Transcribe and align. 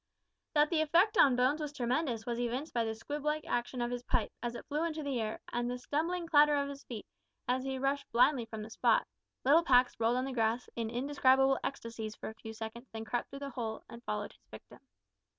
That 0.55 0.71
the 0.71 0.81
effect 0.81 1.15
on 1.19 1.35
Bones 1.35 1.61
was 1.61 1.71
tremendous 1.71 2.25
was 2.25 2.39
evinced 2.39 2.73
by 2.73 2.83
the 2.85 2.95
squib 2.95 3.23
like 3.23 3.45
action 3.45 3.83
of 3.83 3.91
his 3.91 4.01
pipe, 4.01 4.31
as 4.41 4.55
it 4.55 4.65
flew 4.65 4.83
into 4.83 5.03
the 5.03 5.21
air, 5.21 5.39
and 5.53 5.69
the 5.69 5.77
stumbling 5.77 6.25
clatter 6.25 6.55
of 6.55 6.69
his 6.69 6.83
feet, 6.85 7.05
as 7.47 7.63
he 7.65 7.77
rushed 7.77 8.11
blindly 8.11 8.45
from 8.47 8.63
the 8.63 8.71
spot. 8.71 9.05
Little 9.45 9.61
Pax 9.63 9.99
rolled 9.99 10.17
on 10.17 10.25
the 10.25 10.33
grass 10.33 10.67
in 10.75 10.89
indescribable 10.89 11.59
ecstasies 11.63 12.15
for 12.15 12.29
a 12.29 12.33
few 12.41 12.51
seconds, 12.51 12.89
then 12.91 13.05
crept 13.05 13.29
through 13.29 13.41
the 13.41 13.51
hole, 13.51 13.83
and 13.87 14.03
followed 14.03 14.31
his 14.33 14.47
victim. 14.49 14.79